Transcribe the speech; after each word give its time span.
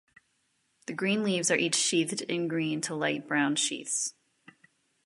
The 0.87 0.93
green 0.93 1.23
leaves 1.23 1.51
are 1.51 1.55
each 1.55 1.75
sheathed 1.75 2.21
in 2.21 2.47
green 2.47 2.81
to 2.81 2.95
light 2.95 3.27
brown 3.27 3.55
sheaths. 3.55 4.15